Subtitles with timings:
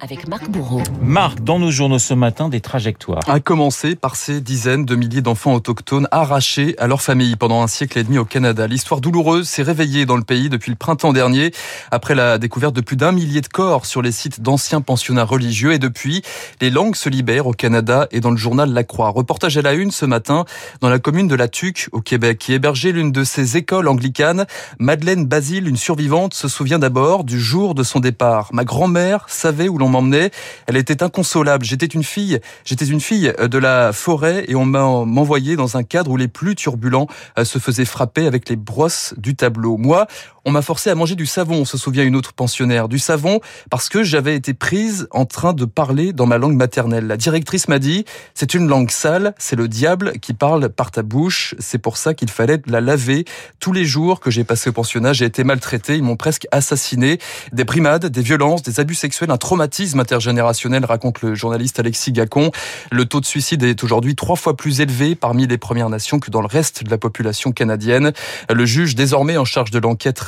[0.00, 0.82] avec Marc Bourreau.
[1.00, 3.22] Marc, dans nos journaux ce matin, des trajectoires.
[3.28, 7.66] À commencer par ces dizaines de milliers d'enfants autochtones arrachés à leur famille pendant un
[7.66, 8.66] siècle et demi au Canada.
[8.66, 11.52] L'histoire douloureuse s'est réveillée dans le pays depuis le printemps dernier,
[11.90, 15.72] après la découverte de plus d'un millier de corps sur les sites d'anciens pensionnats religieux.
[15.72, 16.22] Et depuis,
[16.60, 19.08] les langues se libèrent au Canada et dans le journal La Croix.
[19.10, 20.44] Reportage à la une ce matin
[20.80, 24.46] dans la commune de La Tuque, au Québec, qui hébergeait l'une de ces écoles anglicanes.
[24.78, 28.50] Madeleine Basile, une survivante, se souvient d'abord du jour de son départ.
[28.52, 29.24] Ma grand-mère
[29.68, 30.30] où l'on m'emmenait.
[30.66, 31.64] Elle était inconsolable.
[31.64, 35.82] J'étais une fille, j'étais une fille euh, de la forêt et on m'envoyait dans un
[35.82, 37.06] cadre où les plus turbulents
[37.38, 39.76] euh, se faisaient frapper avec les brosses du tableau.
[39.76, 40.06] Moi,
[40.46, 42.88] on m'a forcé à manger du savon, se souvient une autre pensionnaire.
[42.88, 47.08] Du savon parce que j'avais été prise en train de parler dans ma langue maternelle.
[47.08, 51.02] La directrice m'a dit, c'est une langue sale, c'est le diable qui parle par ta
[51.02, 51.56] bouche.
[51.58, 53.24] C'est pour ça qu'il fallait la laver.
[53.58, 55.96] Tous les jours que j'ai passé au pensionnat, j'ai été maltraitée.
[55.96, 57.18] Ils m'ont presque assassiné.
[57.50, 62.52] Des brimades, des violences, des abus sexuels, un traumatisme intergénérationnel, raconte le journaliste Alexis Gacon.
[62.92, 66.30] Le taux de suicide est aujourd'hui trois fois plus élevé parmi les Premières Nations que
[66.30, 68.12] dans le reste de la population canadienne.
[68.48, 70.20] Le juge désormais en charge de l'enquête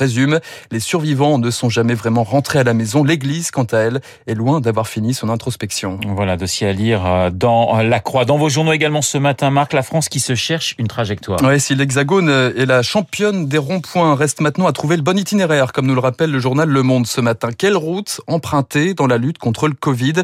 [0.71, 3.05] les survivants ne sont jamais vraiment rentrés à la maison.
[3.05, 6.01] L'Église, quant à elle, est loin d'avoir fini son introspection.
[6.07, 8.25] Voilà, dossier à lire euh, dans La Croix.
[8.25, 11.41] Dans vos journaux également ce matin, Marc, la France qui se cherche une trajectoire.
[11.43, 15.73] Oui, si l'Hexagone est la championne des ronds-points, reste maintenant à trouver le bon itinéraire,
[15.73, 17.51] comme nous le rappelle le journal Le Monde ce matin.
[17.57, 20.15] Quelle route emprunter dans la lutte contre le Covid?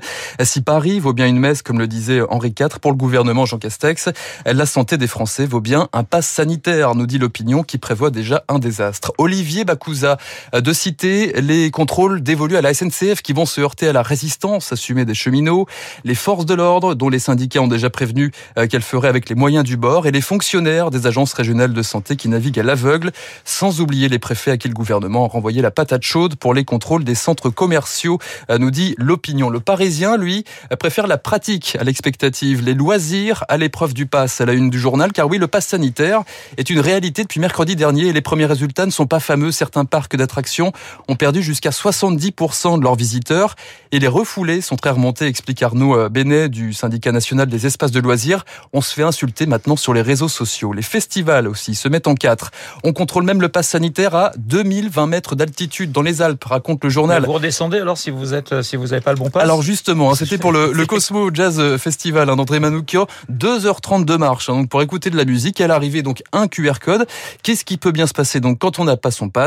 [0.42, 3.58] Si Paris vaut bien une messe, comme le disait Henri IV, pour le gouvernement Jean
[3.58, 4.08] Castex,
[4.46, 8.44] la santé des Français vaut bien un pass sanitaire, nous dit l'opinion, qui prévoit déjà
[8.48, 9.12] un désastre.
[9.18, 10.18] Olivier Bakusa
[10.52, 14.72] de citer les contrôles dévolus à la SNCF qui vont se heurter à la résistance
[14.72, 15.66] assumée des cheminots,
[16.04, 19.34] les forces de l'ordre dont les syndicats ont déjà prévenu euh, qu'elles feraient avec les
[19.34, 23.12] moyens du bord et les fonctionnaires des agences régionales de santé qui naviguent à l'aveugle,
[23.44, 26.64] sans oublier les préfets à qui le gouvernement a renvoyé la patate chaude pour les
[26.64, 28.18] contrôles des centres commerciaux,
[28.50, 29.50] euh, nous dit l'opinion.
[29.50, 30.44] Le Parisien, lui,
[30.78, 34.78] préfère la pratique à l'expectative, les loisirs à l'épreuve du pass à la une du
[34.78, 36.22] journal, car oui, le pass sanitaire
[36.56, 39.86] est une réalité depuis mercredi dernier et les premiers résultats ne sont pas fameux certains
[39.86, 40.72] parcs d'attractions
[41.08, 43.56] ont perdu jusqu'à 70% de leurs visiteurs
[43.92, 47.92] et les refoulés sont très remontés, explique Arnaud euh, Bénet du syndicat national des espaces
[47.92, 48.44] de loisirs.
[48.74, 50.74] On se fait insulter maintenant sur les réseaux sociaux.
[50.74, 52.50] Les festivals aussi se mettent en quatre.
[52.82, 56.90] On contrôle même le pass sanitaire à 2020 mètres d'altitude dans les Alpes, raconte le
[56.90, 57.24] journal.
[57.24, 59.42] vous redescendez alors si vous êtes, si vous n'avez pas le bon pass?
[59.42, 63.06] Alors justement, hein, c'était pour le, Cosmo Jazz Festival hein, d'André Manoukian.
[63.32, 65.62] 2h30 de marche hein, donc pour écouter de la musique.
[65.62, 67.06] À l'arrivée, donc un QR code.
[67.42, 69.43] Qu'est-ce qui peut bien se passer donc quand on n'a pas son pass?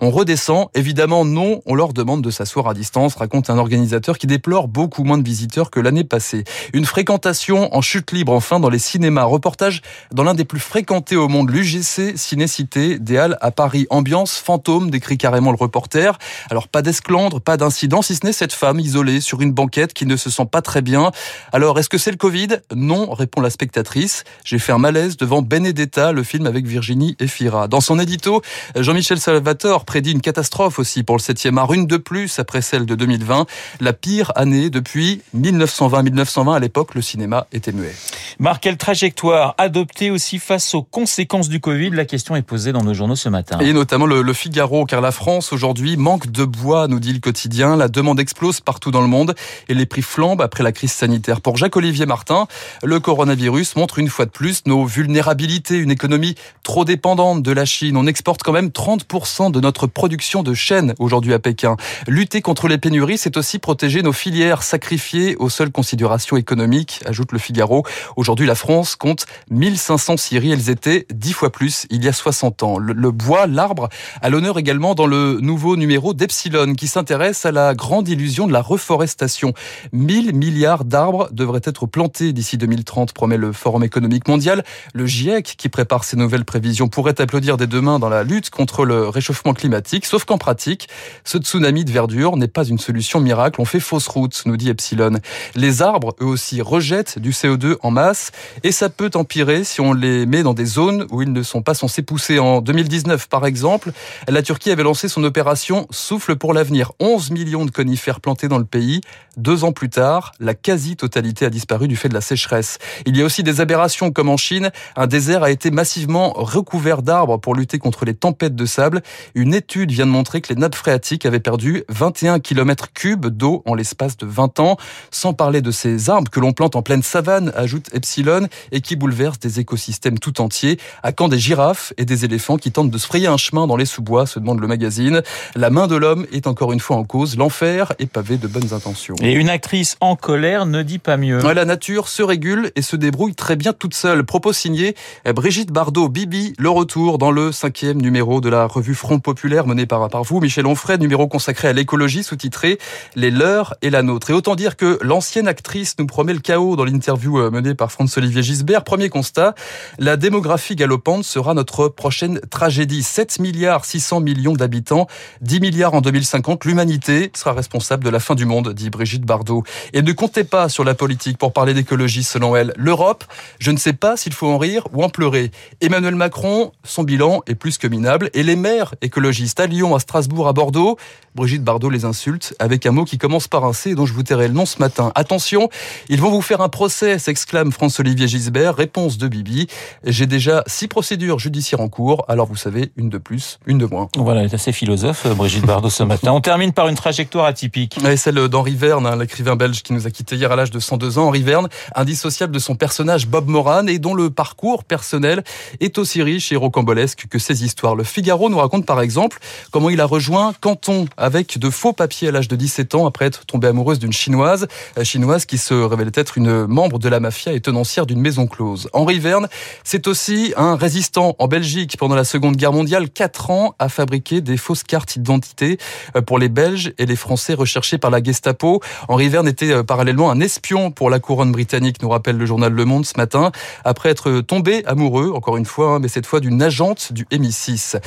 [0.00, 0.68] On redescend.
[0.74, 5.04] Évidemment, non, on leur demande de s'asseoir à distance, raconte un organisateur qui déplore beaucoup
[5.04, 6.44] moins de visiteurs que l'année passée.
[6.72, 9.24] Une fréquentation en chute libre, enfin, dans les cinémas.
[9.24, 13.86] Reportage dans l'un des plus fréquentés au monde, l'UGC Cinécité, des Halles à Paris.
[13.90, 16.18] Ambiance fantôme, décrit carrément le reporter.
[16.50, 20.06] Alors, pas d'esclandre, pas d'incident, si ce n'est cette femme isolée sur une banquette qui
[20.06, 21.10] ne se sent pas très bien.
[21.52, 22.48] Alors, est-ce que c'est le Covid?
[22.74, 24.24] Non, répond la spectatrice.
[24.44, 27.68] J'ai fait un malaise devant Benedetta, le film avec Virginie Efira.
[27.68, 28.42] Dans son édito,
[28.74, 32.86] Jean-Michel Salvatore prédit une catastrophe aussi pour le 7e art, une de plus après celle
[32.86, 33.44] de 2020,
[33.80, 36.56] la pire année depuis 1920-1920.
[36.56, 37.94] À l'époque, le cinéma était muet.
[38.38, 41.90] Marc, quelle trajectoire adopter aussi face aux conséquences du Covid?
[41.90, 43.58] La question est posée dans nos journaux ce matin.
[43.58, 47.20] Et notamment le, le Figaro, car la France aujourd'hui manque de bois, nous dit le
[47.20, 47.76] quotidien.
[47.76, 49.34] La demande explose partout dans le monde
[49.68, 51.42] et les prix flambent après la crise sanitaire.
[51.42, 52.46] Pour Jacques-Olivier Martin,
[52.82, 57.66] le coronavirus montre une fois de plus nos vulnérabilités, une économie trop dépendante de la
[57.66, 57.98] Chine.
[57.98, 61.76] On exporte quand même 30% de notre production de chêne aujourd'hui à Pékin.
[62.06, 67.32] Lutter contre les pénuries, c'est aussi protéger nos filières sacrifiées aux seules considérations économiques, ajoute
[67.32, 67.82] le Figaro.
[68.14, 70.52] Aujourd'hui, la France compte 1500 scieries.
[70.52, 72.78] Elles étaient dix fois plus il y a 60 ans.
[72.78, 73.88] Le, bois, l'arbre,
[74.22, 78.52] à l'honneur également dans le nouveau numéro d'Epsilon qui s'intéresse à la grande illusion de
[78.52, 79.54] la reforestation.
[79.92, 84.64] 1000 milliards d'arbres devraient être plantés d'ici 2030, promet le Forum économique mondial.
[84.94, 88.84] Le GIEC, qui prépare ses nouvelles prévisions, pourrait applaudir dès demain dans la lutte contre
[88.84, 90.04] le réchauffement climatique.
[90.04, 90.88] Sauf qu'en pratique,
[91.24, 93.62] ce tsunami de verdure n'est pas une solution miracle.
[93.62, 95.20] On fait fausse route, nous dit Epsilon.
[95.54, 98.30] Les arbres, eux aussi, rejettent du CO2 en masse
[98.62, 101.62] et ça peut empirer si on les met dans des zones où ils ne sont
[101.62, 102.38] pas censés pousser.
[102.38, 103.92] En 2019, par exemple,
[104.28, 106.92] la Turquie avait lancé son opération Souffle pour l'avenir.
[107.00, 109.00] 11 millions de conifères plantés dans le pays.
[109.38, 112.78] Deux ans plus tard, la quasi-totalité a disparu du fait de la sécheresse.
[113.06, 114.70] Il y a aussi des aberrations comme en Chine.
[114.94, 119.02] Un désert a été massivement recouvert d'arbres pour lutter contre les tempêtes de sable.
[119.34, 123.62] Une étude vient de montrer que les nappes phréatiques avaient perdu 21 km cubes d'eau
[123.66, 124.76] en l'espace de 20 ans.
[125.10, 128.96] Sans parler de ces arbres que l'on plante en pleine savane, ajoute Epsilon, et qui
[128.96, 130.78] bouleversent des écosystèmes tout entiers.
[131.02, 133.76] À quand des girafes et des éléphants qui tentent de se frayer un chemin dans
[133.76, 135.22] les sous-bois, se demande le magazine.
[135.54, 137.36] La main de l'homme est encore une fois en cause.
[137.36, 139.16] L'enfer est pavé de bonnes intentions.
[139.22, 141.38] Et une actrice en colère ne dit pas mieux.
[141.52, 144.24] La nature se régule et se débrouille très bien toute seule.
[144.24, 144.94] Propos signé
[145.24, 149.86] Brigitte Bardot, Bibi, le retour dans le cinquième numéro de la revue Front Populaire menée
[149.86, 152.78] par, par vous, Michel Onfray, numéro consacré à l'écologie sous-titré
[153.14, 154.30] Les leurs et la nôtre.
[154.30, 157.92] Et autant dire que l'ancienne actrice nous promet le chaos dans l'interview euh, menée par
[157.92, 158.82] Franz-Olivier Gisbert.
[158.82, 159.54] Premier constat,
[159.98, 163.02] la démographie galopante sera notre prochaine tragédie.
[163.02, 165.06] 7 milliards 600 millions d'habitants,
[165.42, 166.64] 10 milliards en 2050.
[166.64, 169.62] L'humanité sera responsable de la fin du monde, dit Brigitte Bardot.
[169.92, 172.72] Et ne comptez pas sur la politique pour parler d'écologie, selon elle.
[172.76, 173.24] L'Europe,
[173.58, 175.50] je ne sais pas s'il faut en rire ou en pleurer.
[175.80, 178.30] Emmanuel Macron, son bilan est plus que minable.
[178.34, 180.96] Et les maires écologistes à Lyon, à Strasbourg, à Bordeaux,
[181.34, 184.22] Brigitte Bardot les insulte avec un mot qui commence par un C dont je vous
[184.22, 185.12] tairai le nom ce matin.
[185.14, 185.68] Attention,
[186.08, 188.74] ils vont vous faire un procès, s'exclame François-Olivier Gisbert.
[188.74, 189.66] Réponse de Bibi.
[190.04, 193.86] J'ai déjà six procédures judiciaires en cours, alors vous savez, une de plus, une de
[193.86, 194.08] moins.
[194.16, 196.32] Voilà, elle est assez philosophe, Brigitte Bardot, ce matin.
[196.32, 197.98] On termine par une trajectoire atypique.
[198.04, 200.78] Et celle d'Henri Verne, hein, l'écrivain belge qui nous a quittés hier à l'âge de
[200.78, 201.28] 102 ans.
[201.28, 205.44] Henri Verne, indissociable de son personnage Bob Moran et dont le parcours personnel
[205.80, 207.94] est aussi riche et rocambolesque que ses histoires.
[207.94, 209.38] Le Figaro nous raconte par exemple
[209.70, 213.26] comment il a rejoint Canton avec de faux papiers à l'âge de 17 ans après
[213.26, 214.66] être tombé amoureuse d'une chinoise,
[214.98, 218.46] euh, chinoise qui se révélait être une membre de la mafia et tenancière d'une maison
[218.46, 218.88] close.
[218.92, 219.48] Henri Verne,
[219.84, 224.40] c'est aussi un résistant en Belgique pendant la Seconde Guerre mondiale, quatre ans à fabriquer
[224.40, 225.78] des fausses cartes d'identité
[226.16, 228.80] euh, pour les Belges et les Français recherchés par la Gestapo.
[229.08, 232.72] Henri Verne était euh, parallèlement un espion pour la couronne britannique, nous rappelle le journal
[232.72, 233.52] Le Monde ce matin,
[233.84, 238.00] après être tombé amoureux, encore une fois, hein, mais cette fois d'une agente du MI6.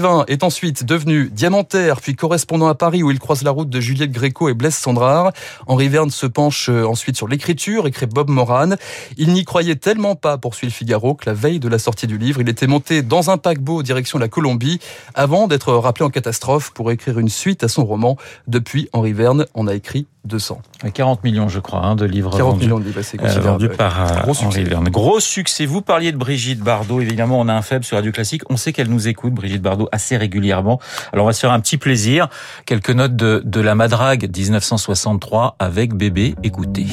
[0.00, 3.80] L'écrivain est ensuite devenu diamantaire, puis correspondant à Paris où il croise la route de
[3.80, 5.32] Juliette Gréco et Blaise Sandrard.
[5.66, 8.76] Henri Verne se penche euh, ensuite sur l'écriture, écrit Bob Moran.
[9.18, 12.16] Il n'y croyait tellement pas, poursuit le Figaro, que la veille de la sortie du
[12.16, 14.80] livre, il était monté dans un paquebot direction la Colombie
[15.12, 18.16] avant d'être rappelé en catastrophe pour écrire une suite à son roman.
[18.46, 20.60] Depuis, Henri Verne en a écrit 200.
[20.92, 24.00] 40 millions, je crois, hein, de livres 40 vendus, millions de livres, c'est euh, par
[24.02, 24.88] euh, Gros Henri Verne.
[24.90, 25.64] Gros succès.
[25.64, 27.00] Vous parliez de Brigitte Bardot.
[27.00, 28.42] Évidemment, on a un faible sur Radio Classique.
[28.50, 30.80] On sait qu'elle nous écoute, Brigitte Bardot, assez régulièrement.
[31.12, 32.28] Alors, on va se faire un petit plaisir.
[32.66, 36.34] Quelques notes de, la Madrague 1963 avec bébé.
[36.42, 36.86] Écoutez.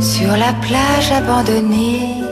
[0.00, 2.24] Sur la plage abandonnée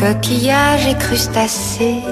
[0.00, 2.02] coquillages et crustacés.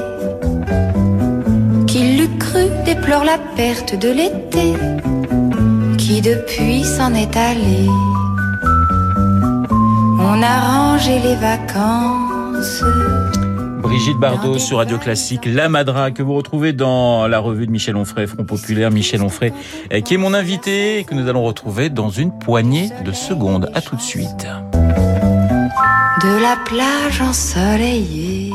[1.86, 4.74] Qui l'eût cru déplore la perte de l'été,
[6.08, 7.86] qui depuis s'en est allé.
[10.18, 12.82] On a rangé les vacances.
[13.82, 17.94] Brigitte Bardot sur Radio Classique, La Madra, que vous retrouvez dans la revue de Michel
[17.96, 19.52] Onfray, Front Populaire, Michel Onfray,
[20.02, 23.70] qui est mon invité et que nous allons retrouver dans une poignée de secondes.
[23.74, 24.46] À tout de suite
[26.22, 28.50] de la plage ensoleillée.